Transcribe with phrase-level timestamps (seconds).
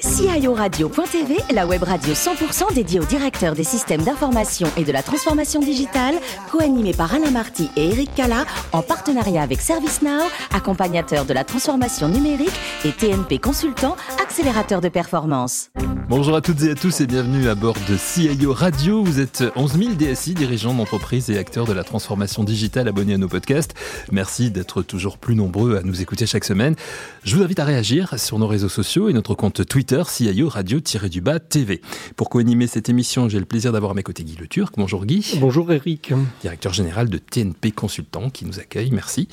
[0.00, 5.60] CIORadio.tv, la web radio 100% dédiée aux directeurs des systèmes d'information et de la transformation
[5.60, 6.14] digitale,
[6.50, 10.24] co-animée par Alain Marty et Eric Cala, en partenariat avec ServiceNow,
[10.54, 15.70] accompagnateur de la transformation numérique et TNP Consultant, accélérateur de performance.
[16.10, 19.04] Bonjour à toutes et à tous et bienvenue à bord de CIO Radio.
[19.04, 23.16] Vous êtes 11 000 DSI, dirigeants d'entreprises et acteurs de la transformation digitale abonnés à
[23.16, 23.76] nos podcasts.
[24.10, 26.74] Merci d'être toujours plus nombreux à nous écouter chaque semaine.
[27.22, 31.38] Je vous invite à réagir sur nos réseaux sociaux et notre compte Twitter CIO Radio-du-Bas
[31.38, 31.80] TV.
[32.16, 34.74] Pour co-animer cette émission, j'ai le plaisir d'avoir à mes côtés Guy Le Turc.
[34.76, 35.38] Bonjour Guy.
[35.38, 36.12] Bonjour Eric.
[36.40, 38.90] Directeur général de TNP Consultant qui nous accueille.
[38.90, 39.28] Merci.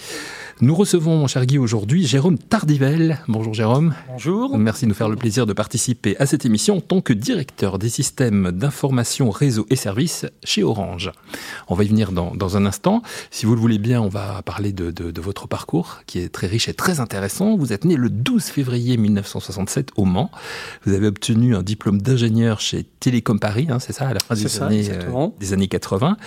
[0.61, 3.17] Nous recevons, mon cher Guy, aujourd'hui Jérôme Tardivel.
[3.27, 3.95] Bonjour Jérôme.
[4.09, 4.55] Bonjour.
[4.59, 7.79] Merci de nous faire le plaisir de participer à cette émission en tant que directeur
[7.79, 11.11] des systèmes d'information, réseau et services chez Orange.
[11.67, 13.01] On va y venir dans, dans, un instant.
[13.31, 16.29] Si vous le voulez bien, on va parler de, de, de, votre parcours qui est
[16.29, 17.57] très riche et très intéressant.
[17.57, 20.31] Vous êtes né le 12 février 1967 au Mans.
[20.85, 24.35] Vous avez obtenu un diplôme d'ingénieur chez Télécom Paris, hein, c'est ça, à la fin
[24.35, 26.17] des, ça, années, euh, des années 80.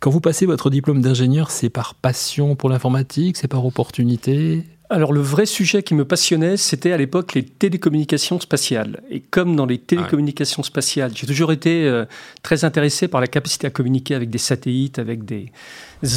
[0.00, 4.64] Quand vous passez votre diplôme d'ingénieur, c'est par passion pour l'informatique, c'est par opportunité?
[4.88, 9.02] Alors le vrai sujet qui me passionnait, c'était à l'époque les télécommunications spatiales.
[9.10, 12.04] Et comme dans les télécommunications spatiales, j'ai toujours été euh,
[12.42, 15.50] très intéressé par la capacité à communiquer avec des satellites, avec des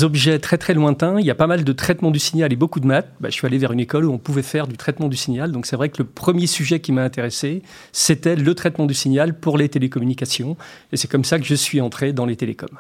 [0.03, 1.19] objets très très lointains.
[1.19, 3.09] Il y a pas mal de traitement du signal et beaucoup de maths.
[3.19, 5.51] Bah, je suis allé vers une école où on pouvait faire du traitement du signal.
[5.51, 9.39] Donc c'est vrai que le premier sujet qui m'a intéressé, c'était le traitement du signal
[9.39, 10.57] pour les télécommunications.
[10.91, 12.77] Et c'est comme ça que je suis entré dans les télécoms.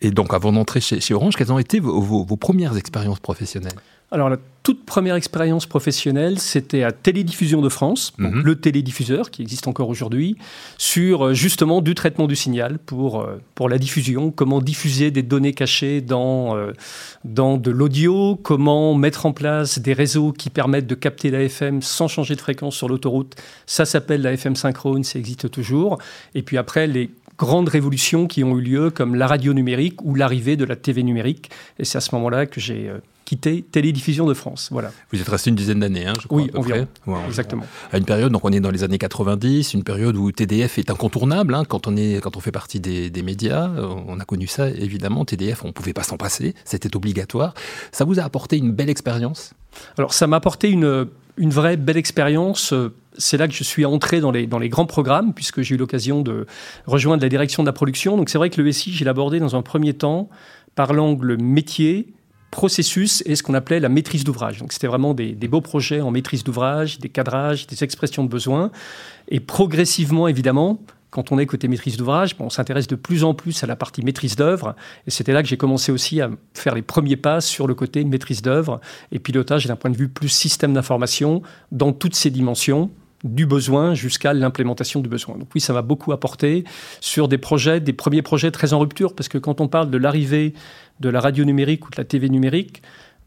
[0.00, 3.20] Et donc avant d'entrer chez, chez, Orange, quelles ont été vos, vos, vos premières expériences
[3.20, 3.78] professionnelles
[4.14, 8.42] alors la toute première expérience professionnelle, c'était à Télédiffusion de France, mm -hmm.
[8.42, 10.36] le télédiffuseur qui existe encore aujourd'hui,
[10.78, 16.00] sur justement du traitement du signal pour, pour la diffusion, comment diffuser des données cachées
[16.00, 16.56] dans,
[17.24, 21.82] dans de l'audio, comment mettre en place des réseaux qui permettent de capter la FM
[21.82, 23.34] sans changer de fréquence sur l'autoroute.
[23.66, 25.98] Ça s'appelle la FM synchrone, ça existe toujours.
[26.36, 30.14] Et puis après, les grandes révolutions qui ont eu lieu, comme la radio numérique ou
[30.14, 31.50] l'arrivée de la TV numérique.
[31.78, 32.90] Et c'est à ce moment-là que j'ai
[33.24, 34.68] quitté Télédiffusion de France.
[34.70, 34.92] Voilà.
[35.12, 36.42] Vous êtes resté une dizaine d'années, hein, je crois.
[36.42, 36.86] Oui, environ.
[37.06, 37.64] Ouais, Exactement.
[37.92, 40.90] À une période, donc on est dans les années 90, une période où TDF est
[40.90, 43.70] incontournable hein, quand on est quand on fait partie des, des, médias.
[44.06, 45.24] On a connu ça évidemment.
[45.24, 47.54] TDF, on pouvait pas s'en passer, c'était obligatoire.
[47.92, 49.52] Ça vous a apporté une belle expérience?
[49.98, 52.74] Alors ça m'a apporté une une vraie belle expérience.
[53.16, 55.78] C'est là que je suis entré dans les, dans les grands programmes, puisque j'ai eu
[55.78, 56.46] l'occasion de
[56.86, 58.16] rejoindre la direction de la production.
[58.16, 60.28] Donc c'est vrai que le SI, j'ai l'abordé dans un premier temps
[60.74, 62.12] par l'angle métier,
[62.54, 64.58] processus et ce qu'on appelait la maîtrise d'ouvrage.
[64.58, 68.70] Donc c'était vraiment des, beaux projets en maîtrise d'ouvrage, des cadrages, des expressions de besoins.
[69.26, 73.64] Et progressivement, évidemment, quand on est côté maîtrise d'ouvrage, on s'intéresse de plus en plus
[73.64, 74.76] à la partie maîtrise d'œuvre.
[75.08, 78.04] Et c'était là que j'ai commencé aussi à faire les premiers pas sur le côté
[78.04, 82.88] maîtrise d'œuvre et pilotage d'un point de vue plus système d'information dans toutes ses dimensions
[83.24, 85.36] du besoin jusqu'à l'implémentation du besoin.
[85.38, 86.64] Donc oui, ça m'a beaucoup apporté
[87.00, 89.98] sur des projets, des premiers projets très en rupture, parce que quand on parle de
[89.98, 90.54] l'arrivée
[91.00, 92.82] de la radio numérique ou de la TV numérique,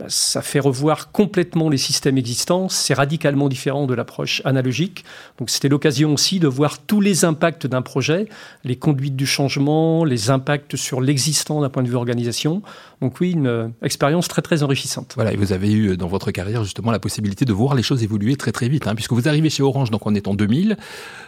[0.07, 2.69] ça fait revoir complètement les systèmes existants.
[2.69, 5.03] C'est radicalement différent de l'approche analogique.
[5.39, 8.27] Donc c'était l'occasion aussi de voir tous les impacts d'un projet,
[8.63, 12.61] les conduites du changement, les impacts sur l'existant d'un point de vue organisation.
[13.01, 15.13] Donc oui, une euh, expérience très très enrichissante.
[15.15, 18.03] Voilà, et vous avez eu dans votre carrière justement la possibilité de voir les choses
[18.03, 20.77] évoluer très très vite, hein, puisque vous arrivez chez Orange, donc on est en 2000,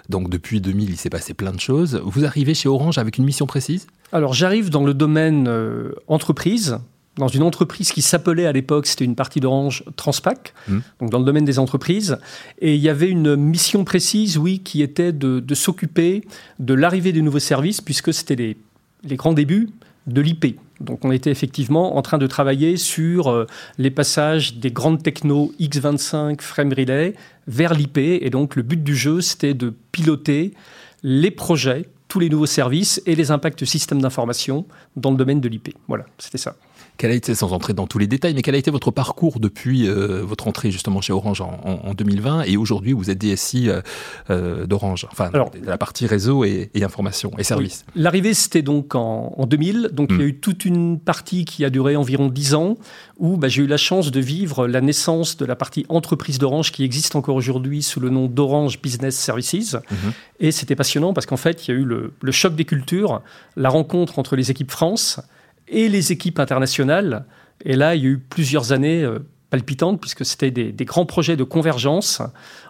[0.10, 2.02] donc depuis 2000 il s'est passé plein de choses.
[2.04, 3.88] Vous arrivez chez Orange avec une mission précise?
[4.12, 6.80] Alors j'arrive dans le domaine euh, entreprise,
[7.20, 10.78] dans une entreprise qui s'appelait à l'époque, c'était une partie d'Orange Transpac, mmh.
[11.02, 12.18] donc dans le domaine des entreprises.
[12.60, 16.24] Et il y avait une mission précise, oui, qui était de, de s'occuper
[16.58, 18.58] de l'arrivée des nouveaux services, puisque c'était les,
[19.04, 19.70] les grands débuts
[20.08, 20.60] de l'IP.
[20.80, 23.46] Donc on était effectivement en train de travailler sur euh,
[23.78, 27.14] les passages des grandes technos X25 Frame Relay
[27.48, 27.98] vers l'IP.
[27.98, 30.54] Et donc le but du jeu, c'était de piloter
[31.04, 34.66] les projets, tous les nouveaux services et les impacts système d'information
[34.96, 35.76] dans le domaine de l'IP.
[35.88, 36.56] Voilà, c'était ça.
[37.00, 39.40] Quel a été, sans entrer dans tous les détails, mais quel a été votre parcours
[39.40, 43.18] depuis euh, votre entrée justement chez Orange en, en, en 2020 et aujourd'hui vous êtes
[43.18, 43.80] DSI euh,
[44.30, 47.86] euh, d'Orange, enfin Alors, de la partie réseau et, et information et services.
[47.96, 48.02] Oui.
[48.02, 50.16] L'arrivée c'était donc en, en, 2000, donc mmh.
[50.16, 52.76] il y a eu toute une partie qui a duré environ 10 ans
[53.18, 56.74] où bah, j'ai eu la chance de vivre la naissance de la partie entreprise d'Orange
[56.74, 59.78] qui existe encore aujourd'hui sous le nom d'Orange Business Services.
[59.90, 59.96] Mmh.
[60.42, 63.22] Et c'était passionnant parce qu'en fait il y a eu le, le choc des cultures,
[63.56, 65.22] la rencontre entre les équipes France,
[65.70, 67.26] et les équipes internationales.
[67.64, 69.20] Et là, il y a eu plusieurs années euh,
[69.50, 72.22] palpitantes, puisque c'était des, grands projets de convergence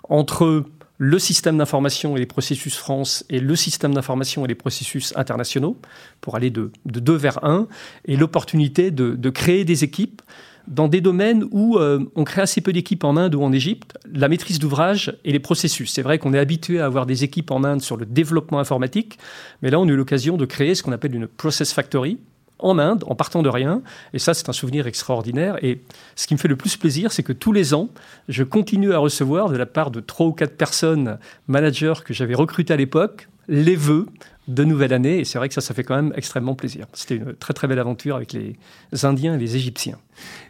[0.08, 0.66] entre
[0.98, 5.78] le système d'information et les processus France et le système d'information et les processus internationaux,
[6.20, 7.68] pour aller de, de deux vers un,
[8.06, 10.22] et l'opportunité de, de, créer des équipes
[10.68, 13.98] dans des domaines où euh, on crée assez peu d'équipes en Inde ou en Égypte,
[14.14, 15.92] la maîtrise d'ouvrage et les processus.
[15.92, 19.18] C'est vrai qu'on est habitué à avoir des équipes en Inde sur le développement informatique,
[19.62, 22.20] mais là on a eu l'occasion de créer ce qu'on appelle une process factory
[22.60, 23.82] en Inde, en partant de rien.
[24.14, 25.58] Et ça, c'est un souvenir extraordinaire.
[25.64, 25.82] Et
[26.16, 27.90] ce qui me fait le plus plaisir, c'est que tous les ans,
[28.28, 31.18] je continue à recevoir de la part de trois ou quatre personnes,
[31.48, 34.06] managers que j'avais recrutés à l'époque, les vœux
[34.48, 35.20] de nouvelle année.
[35.20, 36.88] Et c'est vrai que ça, ça fait quand même extrêmement plaisir.
[36.94, 38.58] C'était une très très belle aventure avec les
[39.04, 39.98] Indiens et les Égyptiens.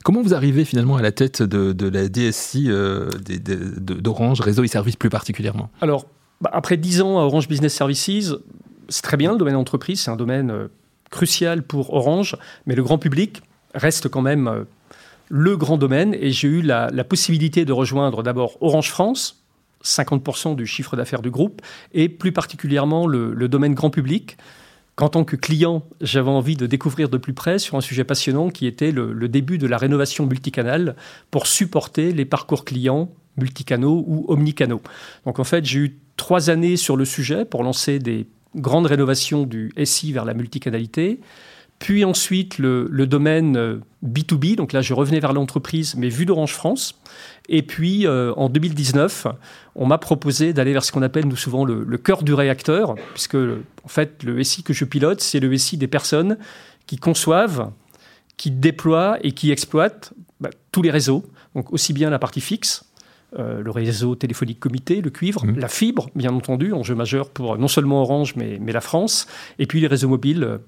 [0.03, 4.95] Comment vous arrivez finalement à la tête de, la DSI euh, d'Orange, réseau et services
[4.95, 5.69] plus particulièrement?
[5.81, 6.07] Alors,
[6.41, 8.33] bah, après dix ans à Orange Business Services,
[8.87, 10.67] c'est très bien le domaine entreprise, c'est un domaine euh,
[11.09, 13.41] crucial pour Orange, mais le grand public
[13.73, 14.63] reste quand même euh,
[15.29, 16.15] le grand domaine.
[16.19, 19.43] Et j'ai eu la, possibilité de rejoindre d'abord Orange France,
[19.83, 21.61] 50% du chiffre d'affaires du groupe,
[21.93, 24.37] et plus particulièrement le, domaine grand public,
[24.95, 28.49] qu'en tant que client, j'avais envie de découvrir de plus près sur un sujet passionnant
[28.49, 30.95] qui était le, début de la rénovation multicanale
[31.31, 34.81] pour supporter les parcours clients multicanaux ou omnicanaux.
[35.25, 39.43] Donc en fait, j'ai eu trois années sur le sujet pour lancer des grandes rénovations
[39.43, 41.19] du SI vers la multicanalité.
[41.79, 46.53] Puis ensuite, le, domaine B2B, euh, donc là je revenais vers l'entreprise, mais vu d'Orange
[46.53, 46.99] France.
[47.47, 49.27] Et puis euh, en 2019,
[49.75, 53.35] on m'a proposé d'aller vers ce qu'on appelle nous souvent le, cœur du réacteur, puisque
[53.35, 56.37] en fait le SI que je pilote, c'est le SI des personnes
[56.85, 57.71] qui conçoivent,
[58.35, 61.23] qui déploient et qui exploitent bah, tous les réseaux,
[61.55, 62.88] donc aussi bien la partie fixe,
[63.37, 65.59] euh, le réseau téléphonique comité, le cuivre, mmh.
[65.59, 69.27] la fibre, bien entendu, enjeu majeur pour non seulement Orange, mais, mais la France,
[69.59, 70.59] et puis les réseaux mobiles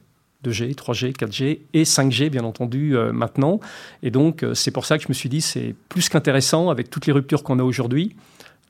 [0.43, 3.59] 2G, 3G, 4G et 5G, bien entendu, euh, maintenant.
[4.03, 6.89] Et donc, euh, c'est pour ça que je me suis dit, c'est plus qu'intéressant, avec
[6.89, 8.15] toutes les ruptures qu'on a aujourd'hui,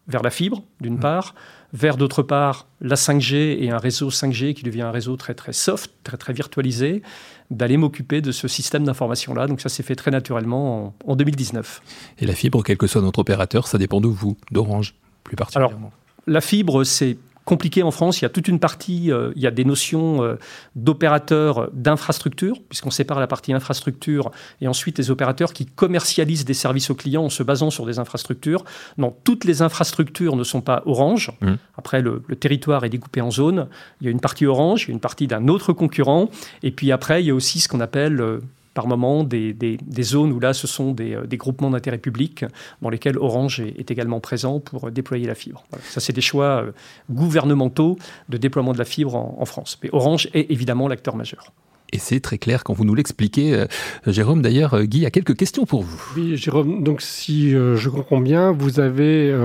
[0.08, 1.00] vers la fibre, d'une mmh.
[1.00, 1.36] part,
[1.74, 5.54] vers d'autre part la 5G et un réseau 5G qui devient un réseau très très
[5.54, 7.02] soft, très très virtualisé,
[7.50, 9.48] d'aller m'occuper de ce système d'information-là.
[9.48, 11.82] Donc ça s'est fait très naturellement en, en, 2019.
[12.20, 15.78] Et la fibre, quel que soit notre opérateur, ça dépend de vous, d'Orange plus particulièrement
[15.78, 15.92] Alors,
[16.28, 18.22] la fibre, c'est compliqué en France.
[18.22, 20.36] Il y a toute une partie, euh, il y a des notions euh,
[20.76, 26.90] d'opérateurs d'infrastructure, puisqu'on sépare la partie infrastructure et ensuite les opérateurs qui commercialisent des services
[26.90, 28.64] aux clients en se basant sur des infrastructures.
[28.98, 31.32] Non, toutes les infrastructures ne sont pas orange.
[31.42, 31.54] Mmh.
[31.78, 33.68] Après, le, le, territoire est découpé en zones.
[34.02, 36.30] Il y a une partie orange, il y a une partie d'un autre concurrent.
[36.64, 38.40] Et puis après, il y a aussi ce qu'on appelle euh,
[38.74, 42.46] par moment des, zones où là, ce sont des, euh, groupements d'intérêt public
[42.82, 45.64] dans lesquels Orange est, également présent pour déployer la fibre.
[45.90, 46.72] Ça, c'est des choix euh,
[47.10, 47.98] gouvernementaux
[48.30, 49.78] de déploiement de la fibre en, France.
[49.84, 51.52] Mais Orange est évidemment l'acteur majeur.
[51.94, 53.54] Et c'est très clair quand vous nous l'expliquez.
[53.54, 53.66] Euh,
[54.08, 56.02] Jérôme, d'ailleurs, Guy a quelques questions pour vous.
[56.16, 59.36] Oui, Jérôme, donc si je comprends bien, vous avez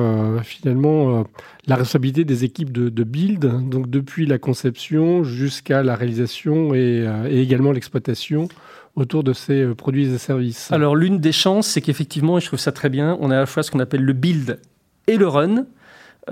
[0.45, 1.25] finalement
[1.67, 7.73] la responsabilité des équipes de, build, donc depuis la conception jusqu'à la réalisation et également
[7.73, 8.49] l'exploitation
[8.97, 10.73] autour de ces euh, produits et services.
[10.73, 13.41] Alors l'une des chances, c'est qu'effectivement, et je trouve ça très bien, on a à
[13.41, 14.59] la fois ce qu'on appelle le build
[15.07, 15.67] et le run,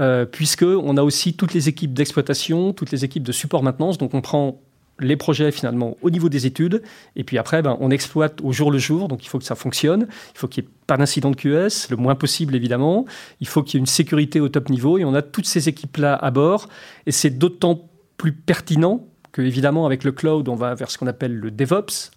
[0.01, 4.15] euh, puisqu'on a aussi toutes les équipes d'exploitation, toutes les équipes de support maintenance, donc
[4.15, 4.61] on prend
[5.01, 6.83] les projets finalement au niveau des études,
[7.17, 9.57] et puis après, ben, on exploite au jour le jour, donc il faut que ça
[9.57, 13.05] fonctionne, il faut qu'il n'y ait pas d'incident de QS, le moins possible évidemment,
[13.41, 15.69] il faut qu'il y ait une sécurité au top niveau, et on a toutes ces
[15.69, 16.69] équipes-là à bord,
[17.07, 21.09] et c'est d'autant plus pertinent que évidemment avec le cloud, on va vers ce qu'on
[21.09, 22.13] appelle le DevOps,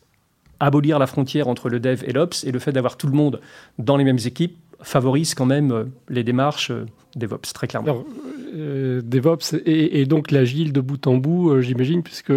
[0.59, 3.41] abolir la frontière entre le dev et l'ops et le fait d'avoir tout le monde
[3.77, 8.05] dans les mêmes équipes favorise quand même euh, les démarches euh, DevOps, très clairement.
[8.55, 12.31] Euh, DevOps et, donc l'agile de bout en bout, j'imagine, puisque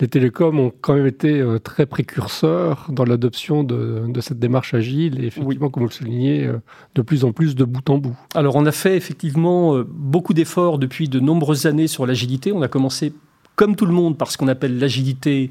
[0.00, 5.26] les télécoms ont quand même été très précurseurs dans l'adoption de, cette démarche agile et
[5.26, 6.50] effectivement, comme vous le soulignez,
[6.94, 8.16] de plus en plus de bout en bout.
[8.34, 12.50] Alors on a fait effectivement beaucoup d'efforts depuis de nombreuses années sur l'agilité.
[12.50, 13.12] On a commencé,
[13.54, 15.50] comme tout le monde, par ce qu'on appelle l'agilité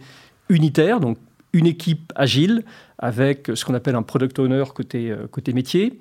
[0.50, 1.18] unitaire, donc
[1.54, 2.64] une équipe agile
[3.00, 6.00] avec ce qu'on appelle un product owner côté, euh, côté métier.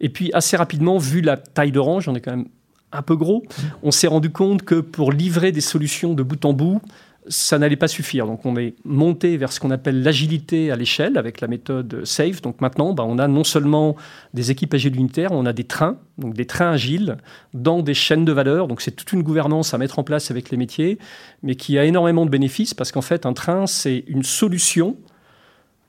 [0.00, 2.48] Et puis assez rapidement, vu la taille d'Orange, on est quand même
[2.90, 3.44] un peu gros,
[3.82, 6.80] on s'est rendu compte que pour livrer des solutions de bout en bout,
[7.28, 8.26] ça n'allait pas suffire.
[8.26, 12.42] Donc on est monté vers ce qu'on appelle l'agilité à l'échelle avec la méthode SAFE.
[12.42, 13.96] Donc maintenant, bah, on a non seulement
[14.34, 17.18] des équipes agiles unitaires, on a des trains, donc des trains agiles
[17.54, 18.68] dans des chaînes de valeur.
[18.68, 20.98] Donc c'est toute une gouvernance à mettre en place avec les métiers,
[21.42, 24.96] mais qui a énormément de bénéfices parce qu'en fait, un train, c'est une solution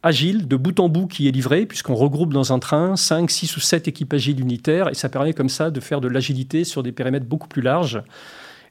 [0.04, 3.58] agile de bout en bout qui est livrée, puisqu'on regroupe dans un train 5, 6
[3.58, 6.84] ou 7 équipes agiles unitaires, et ça permet comme ça de faire de l'agilité sur
[6.84, 8.02] des périmètres beaucoup plus larges.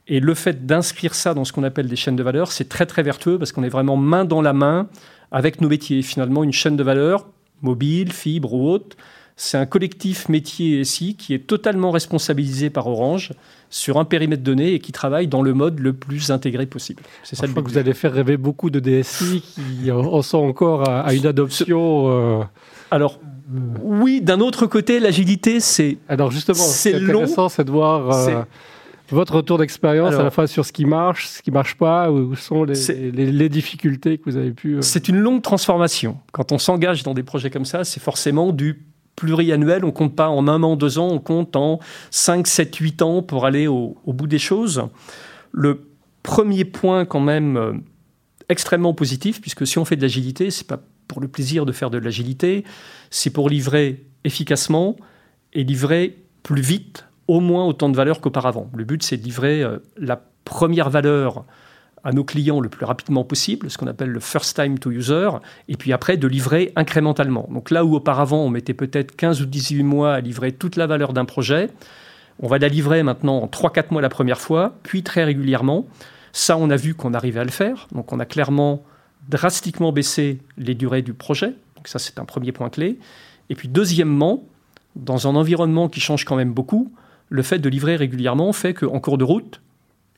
[0.09, 2.87] Et le fait d'inscrire ça dans ce qu'on appelle des chaînes de valeur, c'est très
[2.87, 4.87] très vertueux parce qu'on est vraiment main dans la main
[5.31, 6.01] avec nos métiers.
[6.01, 7.27] Finalement, une chaîne de valeur,
[7.61, 8.97] mobile, fibre ou autre,
[9.35, 13.31] c'est un collectif métier SI qui est totalement responsabilisé par Orange
[13.69, 17.03] sur un périmètre donné et qui travaille dans le mode le plus intégré possible.
[17.23, 17.45] C'est ça.
[17.45, 21.13] Je crois que vous allez faire rêver beaucoup de DSI qui en sont encore à,
[21.13, 22.41] une adoption.
[22.41, 22.43] Euh,
[22.91, 23.19] Alors.
[23.81, 25.97] Oui, d'un autre côté, l'agilité, c'est.
[26.07, 28.43] Alors justement, c'est intéressant, c'est de voir euh,
[29.11, 32.35] votre retour d'expérience à la fois sur ce qui marche, ce qui marche pas, où
[32.35, 34.75] sont les, les, difficultés que vous avez pu.
[34.75, 36.17] Euh, c'est une longue transformation.
[36.31, 38.85] Quand on s'engage dans des projets comme ça, c'est forcément du
[39.15, 39.83] pluriannuel.
[39.83, 41.79] On compte pas en un an, deux ans, on compte en
[42.11, 44.83] 5, 7, 8 ans pour aller au, bout des choses.
[45.51, 45.87] Le
[46.23, 47.73] premier point quand même euh,
[48.47, 51.89] extrêmement positif, puisque si on fait de l'agilité, c'est pas pour le plaisir de faire
[51.89, 52.63] de l'agilité,
[53.09, 54.95] c'est pour livrer efficacement
[55.53, 58.71] et livrer plus vite, au moins autant de valeur qu'auparavant.
[58.73, 61.45] Le but, c'est de livrer euh, la première valeur
[62.03, 65.29] à nos clients le plus rapidement possible, ce qu'on appelle le first time to user,
[65.67, 67.47] et puis après de livrer incrémentalement.
[67.51, 70.87] Donc là où auparavant on mettait peut-être 15 ou 18 mois à livrer toute la
[70.87, 71.69] valeur d'un projet,
[72.41, 75.85] on va la livrer maintenant en 3-4 mois la première fois, puis très régulièrement.
[76.31, 77.87] Ça, on a vu qu'on arrivait à le faire.
[77.91, 78.81] Donc on a clairement
[79.27, 81.53] drastiquement baissé les durées du projet.
[81.75, 82.97] Donc ça, c'est un premier point clé.
[83.51, 84.45] Et puis deuxièmement,
[84.95, 86.91] dans un environnement qui change quand même beaucoup,
[87.29, 89.61] le fait de livrer régulièrement fait qu'en cours de route,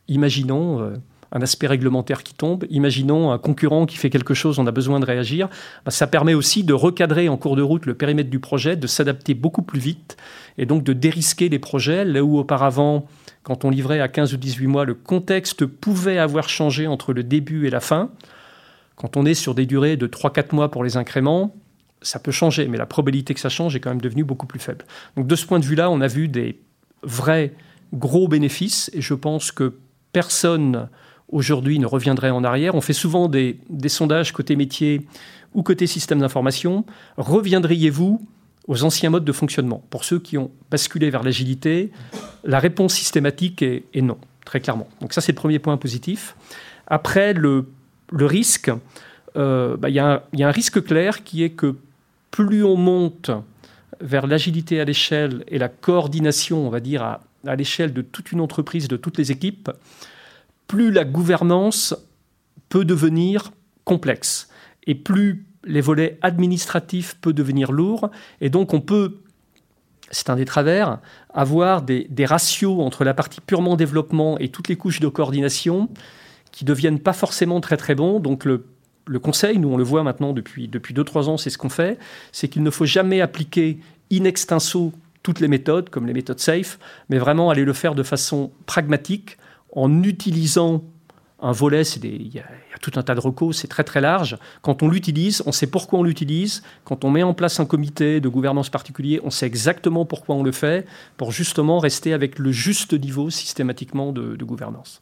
[0.07, 0.81] imaginons...
[0.81, 0.95] Euh,
[1.31, 2.65] un aspect réglementaire qui tombe.
[2.69, 5.47] Imaginons un concurrent qui fait quelque chose, on a besoin de réagir.
[5.85, 8.87] Bah, ça permet aussi de recadrer en cours de route le périmètre du projet, de
[8.87, 10.17] s'adapter beaucoup plus vite
[10.57, 13.07] et donc de dérisquer les projets là où auparavant,
[13.43, 17.23] quand on livrait à 15 ou 18 mois, le contexte pouvait avoir changé entre le
[17.23, 18.11] début et la fin.
[18.95, 21.55] Quand on est sur des durées de 3-4 mois pour les incréments,
[22.01, 24.59] ça peut changer, mais la probabilité que ça change est quand même devenue beaucoup plus
[24.59, 24.85] faible.
[25.15, 26.59] Donc de ce point de vue-là, on a vu des
[27.03, 27.53] vrais
[27.93, 29.73] gros bénéfices et je pense que
[30.13, 30.89] personne
[31.29, 32.75] aujourd'hui ne reviendrait en arrière.
[32.75, 35.07] On fait souvent des, sondages côté métier
[35.53, 36.85] ou côté système d'information.
[37.17, 38.21] Reviendriez-vous
[38.67, 39.83] aux anciens modes de fonctionnement?
[39.89, 41.91] Pour ceux qui ont basculé vers l'agilité,
[42.43, 44.87] la réponse systématique est, non, très clairement.
[45.01, 46.35] Donc ça, c'est le premier point positif.
[46.87, 47.65] Après, le,
[48.13, 48.71] risque,
[49.37, 51.75] euh, bah, il y, a un risque clair qui est que
[52.29, 53.31] plus on monte
[54.01, 58.41] vers l'agilité à l'échelle et la coordination, on va dire, à l'échelle de toute une
[58.41, 59.69] entreprise, de toutes les équipes,
[60.67, 61.95] plus la gouvernance
[62.69, 63.51] peut devenir
[63.83, 64.49] complexe
[64.87, 68.09] et plus les volets administratifs peuvent devenir lourds.
[68.39, 69.19] Et donc on peut,
[70.09, 70.99] c'est un des travers,
[71.33, 75.89] avoir des, ratios entre la partie purement développement et toutes les couches de coordination
[76.51, 78.19] qui deviennent pas forcément très très bons.
[78.19, 78.65] Donc le,
[79.19, 81.97] conseil, nous on le voit maintenant depuis 2-3 ans, c'est ce qu'on fait,
[82.31, 83.79] c'est qu'il ne faut jamais appliquer
[84.11, 84.93] in extenso
[85.23, 86.79] toutes les méthodes, comme les méthodes safe,
[87.09, 89.37] mais vraiment aller le faire de façon pragmatique
[89.73, 90.83] en utilisant
[91.43, 92.43] un volet, il y, a
[92.81, 94.37] tout un tas de recos, c'est très très large.
[94.61, 96.61] Quand on l'utilise, on sait pourquoi on l'utilise.
[96.83, 100.43] Quand on met en place un comité de gouvernance particulier, on sait exactement pourquoi on
[100.43, 100.85] le fait,
[101.17, 105.01] pour justement rester avec le juste niveau systématiquement de gouvernance.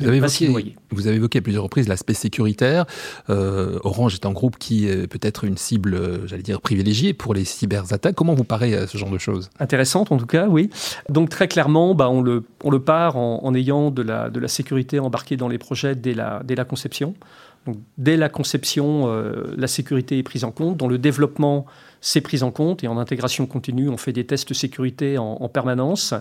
[0.00, 2.84] Vous avez, évoqué, vous avez évoqué à plusieurs reprises l'aspect sécuritaire.
[3.30, 7.32] Euh, Orange est un groupe qui est peut-être une cible, euh, j'allais dire, privilégiée pour
[7.34, 8.14] les cyberattaques.
[8.14, 9.50] Comment vous paraît euh, ce genre de choses?
[9.60, 10.70] Intéressante en tout cas, oui.
[11.08, 14.48] Donc très clairement, bah, on, le, on le part en, ayant de la, de la
[14.48, 17.14] sécurité embarquée dans les projets dès la, dès la conception.
[17.66, 19.06] Donc, dès la conception,
[19.56, 20.76] la sécurité est prise en compte.
[20.76, 21.64] Dans le développement,
[22.06, 26.12] c'est pris en compte et en intégration continue, on fait des tests sécurité en, permanence.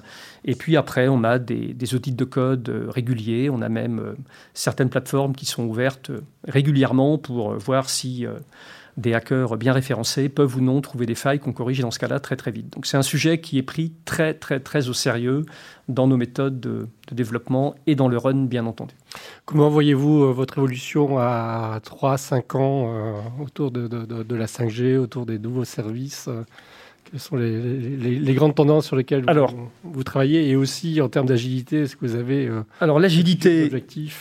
[0.46, 3.50] Et puis après, on a des, audits de code euh, réguliers.
[3.50, 4.14] On a même euh,
[4.54, 8.26] certaines plateformes qui sont ouvertes euh, régulièrement pour voir si
[8.98, 12.20] des hackers bien référencés peuvent ou non trouver des failles qu'on corrige dans ce cas-là
[12.20, 12.72] très très vite.
[12.74, 15.46] Donc c'est un sujet qui est pris très très très au sérieux
[15.90, 18.96] dans nos méthodes de, développement et dans le run bien entendu.
[19.46, 25.26] Comment voyez-vous euh, votre évolution à 3-5 ans euh, autour de, de, la 5G, autour
[25.26, 26.44] des nouveaux services euh,
[27.04, 29.26] quelles sont les, grandes tendances sur lesquelles
[29.84, 33.70] vous, travaillez et aussi en termes d'agilité, est-ce que vous avez euh, Alors l'agilité,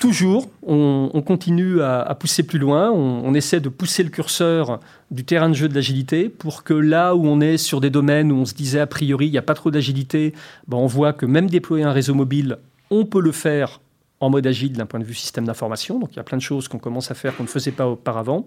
[0.01, 5.49] toujours, on, continue à, pousser plus loin, on, essaie de pousser le curseur du terrain
[5.49, 8.45] de jeu de l'agilité pour que là où on est sur des domaines où on
[8.45, 10.33] se disait a priori il n'y a pas trop d'agilité,
[10.69, 12.59] ben on voit que même déployer un réseau mobile,
[12.91, 13.81] on peut le faire
[14.21, 15.99] en mode agile d'un point de vue système d'information.
[15.99, 17.89] Donc il y a plein de choses qu'on commence à faire qu'on ne faisait pas
[17.89, 18.47] auparavant.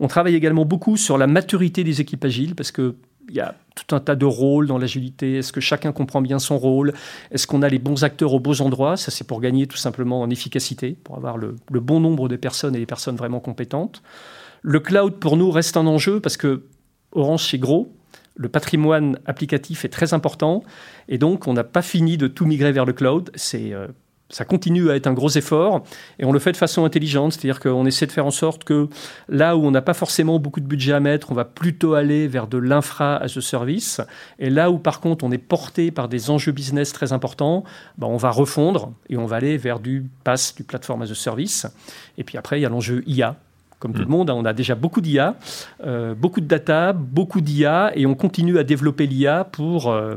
[0.00, 2.94] On travaille également beaucoup sur la maturité des équipes agiles parce que
[3.28, 5.38] il y a tout un tas de rôles dans l'agilité.
[5.38, 6.92] Est-ce que chacun comprend bien son rôle?
[7.30, 8.96] Est-ce qu'on a les bons acteurs aux bons endroits?
[8.96, 12.74] Ça, c'est pour gagner tout simplement en efficacité, pour avoir le, bon nombre de personnes
[12.74, 14.02] et des personnes vraiment compétentes.
[14.62, 16.64] Le cloud, pour nous, reste un enjeu parce que
[17.12, 17.92] Orange, c'est gros.
[18.34, 20.62] Le patrimoine applicatif est très important.
[21.08, 23.30] Et donc, on n'a pas fini de tout migrer vers le cloud.
[23.34, 23.72] C'est.
[23.72, 23.88] Euh,
[24.30, 25.82] ça continue à être un gros effort
[26.18, 28.88] et on le fait de façon intelligente, c'est-à-dire qu'on essaie de faire en sorte que
[29.28, 32.28] là où on n'a pas forcément beaucoup de budget à mettre, on va plutôt aller
[32.28, 34.00] vers de l'infra as a service
[34.38, 37.64] et là où par contre on est porté par des enjeux business très importants,
[37.96, 41.14] ben, on va refondre et on va aller vers du pass, du platform as a
[41.14, 41.66] service.
[42.18, 43.36] Et puis après, il y a l'enjeu IA
[43.78, 44.10] comme tout le mm.
[44.10, 45.36] monde, hein, on a déjà beaucoup d'IA,
[45.84, 50.16] euh, beaucoup de data, beaucoup d'IA, et on continue à développer l'IA pour euh,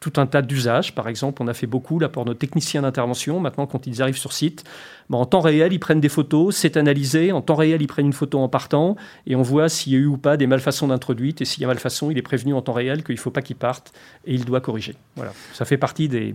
[0.00, 0.94] tout un tas d'usages.
[0.94, 3.40] Par exemple, on a fait beaucoup là pour nos techniciens d'intervention.
[3.40, 4.64] Maintenant, quand ils arrivent sur site,
[5.10, 7.32] en temps réel, ils prennent des photos, c'est analysé.
[7.32, 9.98] En temps réel, ils prennent une photo en partant, et on voit s'il y a
[9.98, 11.40] eu ou pas des malfaçons d'introduite.
[11.40, 13.42] Et s'il y a malfaçon, il est prévenu en temps réel qu'il ne faut pas
[13.42, 13.92] qu'il parte,
[14.26, 14.94] et il doit corriger.
[15.16, 16.34] Voilà, ça fait partie des,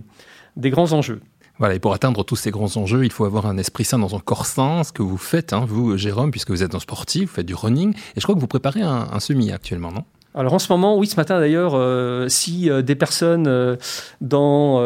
[0.56, 1.20] grands enjeux.
[1.58, 4.16] Voilà, et pour atteindre tous ces grands enjeux, il faut avoir un esprit sain dans
[4.16, 7.28] un corps sain, ce que vous faites, hein, vous, Jérôme, puisque vous êtes un sportif,
[7.28, 10.04] vous faites du running, et je crois que vous préparez un semi actuellement, non?
[10.34, 13.76] Alors en ce moment, oui, ce matin d'ailleurs, euh, si euh, des personnes euh,
[14.22, 14.80] dans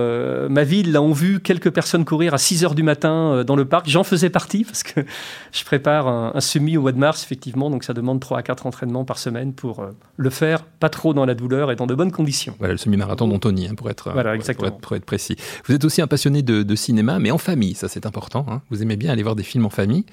[0.48, 3.64] ma ville là, ont vu quelques personnes courir à 6 heures du matin dans le
[3.64, 5.00] parc, j'en faisais partie parce que
[5.52, 8.66] je prépare un, semi au mois de mars, effectivement, donc ça demande 3 à 4
[8.66, 9.86] entraînements par semaine pour
[10.16, 12.54] le faire, pas trop dans la douleur et dans de bonnes conditions.
[12.58, 15.36] Voilà, le semi-marathon d'Antony, hein, pour, être, voilà, pour, être, pour, être, précis.
[15.66, 18.44] Vous êtes aussi un passionné de, cinéma, mais en famille, ça c'est important.
[18.48, 18.62] Hein.
[18.70, 20.04] Vous aimez bien aller voir des films en famille.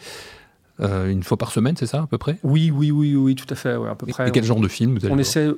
[0.79, 2.37] Euh, une fois par semaine, c'est ça à peu près?
[2.43, 4.27] Oui, oui, oui, oui, tout à fait, à peu près.
[4.27, 5.49] Et quel genre de film vous On essaie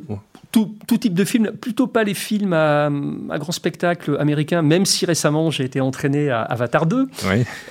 [0.88, 2.90] tout, type de film, plutôt pas les films à,
[3.38, 7.08] grand spectacle américain, même si récemment j'ai été entraîné à Avatar 2,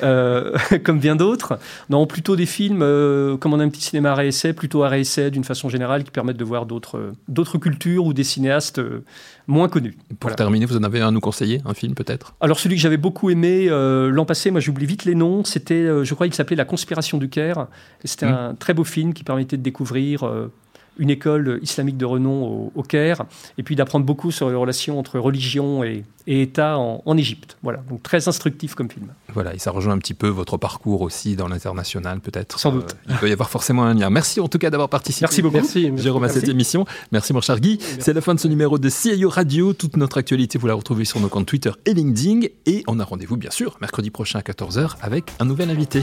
[0.03, 1.59] euh, comme bien d'autres.
[1.91, 4.89] Non, plutôt des films, euh, comme on a un petit cinéma à réessai, plutôt à
[4.89, 8.81] réessai d'une façon générale, qui permettent de voir d'autres cultures ou des cinéastes
[9.47, 9.97] moins connus.
[10.21, 12.35] Pour terminer, vous en avez un à nous conseiller, un film peut-être?
[12.41, 16.15] Alors celui que j'avais beaucoup aimé l'an passé, moi j'oublie vite les noms, c'était, je
[16.15, 17.29] crois qu'il s'appelait La conspiration du
[18.05, 18.35] c'était mmh.
[18.35, 20.53] un très beau film qui permettait de découvrir euh,
[20.99, 23.25] une école islamique de renom au, Caire,
[23.59, 27.59] et puis d'apprendre beaucoup sur les relations entre religion et, État en, Égypte.
[27.63, 29.09] Voilà, donc très instructif comme film.
[29.35, 32.59] Voilà, et ça rejoint un petit peu votre parcours aussi dans l'international, peut-être.
[32.59, 32.93] Sans doute.
[32.93, 34.09] Euh, il peut y avoir forcément un lien.
[34.09, 35.25] Merci en tout cas d'avoir participé.
[35.25, 35.57] Merci beaucoup.
[35.57, 36.87] Merci, Jérôme, à cette émission.
[37.13, 37.79] Merci, mon cher Guy.
[37.99, 39.75] C'est la fin de ce numéro de CIO Radio.
[39.75, 42.47] Toute notre actualité, vous la retrouvez sur nos comptes Twitter et LinkedIn.
[42.65, 46.03] Et on a rendez-vous, bien sûr, mercredi prochain à 14h avec un nouvel invité.